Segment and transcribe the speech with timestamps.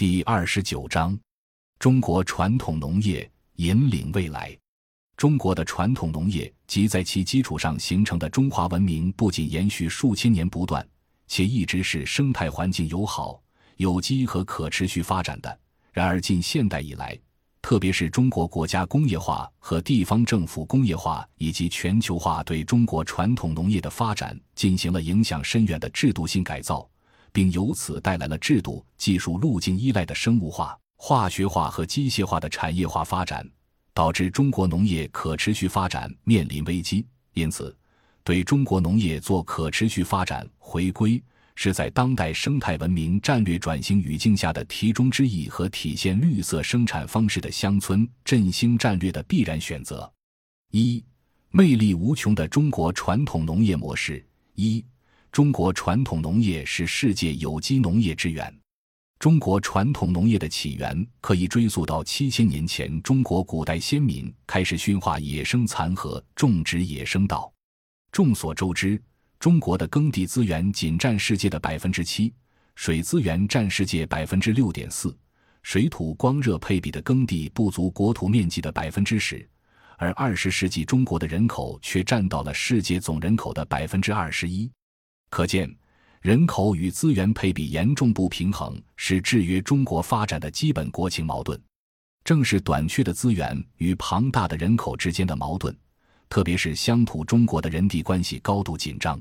[0.00, 1.14] 第二十九章：
[1.78, 4.56] 中国传统农业引领未来。
[5.14, 10.82] 中国的传统农业及在其基础上形成的中华文明，不仅延续数千年不断，
[11.26, 13.42] 且一直是生态环境友好、
[13.76, 15.60] 有机和可持续发展的。
[15.92, 17.14] 然而，近现代以来，
[17.60, 26.88] 特别是中国国家工业化和地方政府工业化以及全球化，对中国传统农业的发展进行了影响深远的制度性改造，
[27.32, 33.48] 并由此带来了制度技术路径依赖的生物化、化学化和机械化的产业化发展，
[33.94, 37.06] 导致中国农业可持续发展面临危机。
[37.34, 37.76] 因此，
[38.24, 41.22] 对中国农业做可持续发展回归。
[41.56, 50.10] 是在当代生态文明战略转型语境下的题中之意和体现绿色生产方式的乡村振兴战略的必然选择。
[50.70, 51.04] 一、
[51.50, 54.24] 魅力无穷的中国传统农业模式。
[54.54, 54.82] 一、
[55.32, 58.52] 中国传统农业是世界有机农业之源。
[59.20, 67.52] 中国传统农业的起源可以追溯到七千年前，中国古代先民开始驯化野生蚕和，种植野生稻。
[68.10, 69.00] 众所周知。
[69.38, 72.34] 中国的耕地资源仅占世界的百分之七，
[72.74, 75.16] 水资源占世界百分之六点四，
[75.62, 79.48] 水土光热配比的耕地不足国土面积的百分之十，
[79.96, 84.70] 而二十世纪中国的人口却占到了世界总人口的百分之二十一，
[85.30, 85.74] 可见
[86.20, 91.58] 人口与资源配比严重不平衡是制约中国发展的基本国情矛盾。
[92.22, 95.74] 正是短缺的资源与庞大的人口之间的矛盾，
[96.28, 99.18] 特别是乡土中国的人地关系高度紧张。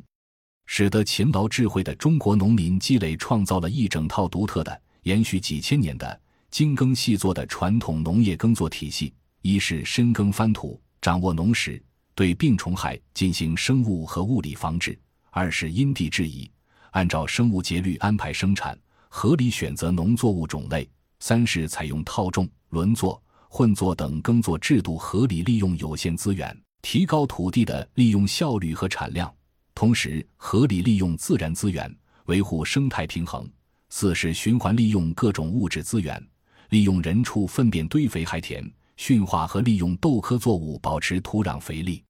[0.66, 9.14] 使得勤劳智慧的中国农民积累创造了一整套独特的、延续几千年的精耕细作的传统农业耕作体系。
[9.42, 11.82] 一是深耕翻土，掌握农时，
[12.14, 14.94] 对病虫害进行生物和物理防治；
[15.32, 16.50] 二是因地制宜，
[16.92, 18.78] 按照生物节律安排生产，
[19.10, 20.84] 合理选择农作物种类；
[21.20, 29.34] 三是采用套种、轮作、混作等耕作制度，合理利用有限资源，提高土地的利用效率和产量。
[29.76, 31.94] 同时，合理利用自然资源，
[32.26, 33.46] 维护生态平衡；
[33.90, 36.22] 四是循环利用各种物质资源，
[36.70, 42.04] 利用人畜粪便堆肥害田，驯化和利用豆科作物保持土壤肥力。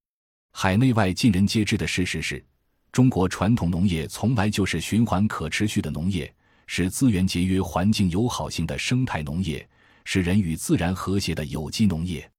[0.51, 2.43] 海内外尽人皆知的事实是，
[2.91, 6.33] 中国传统农业从来就是循环可持续的农业，
[6.67, 9.67] 是资源节约、环境友好型的生态农业，
[10.05, 12.29] 是人与自然和谐的有机农业。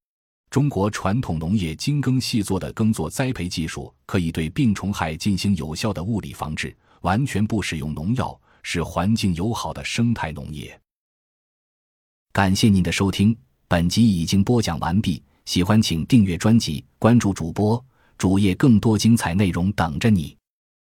[0.50, 10.78] 中国传统农业精耕细作的耕作栽培技术，可以对病虫害进行有效的物理防治，完全不使用农药，是环境友好的生态农业。
[12.32, 13.36] 感谢您的收听，
[13.68, 15.22] 本集已经播讲完毕。
[15.44, 17.82] 喜欢请订阅专辑，关注主播
[18.18, 20.36] 主页，更多精彩内容等着你。